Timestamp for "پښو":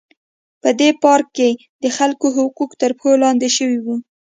2.97-3.11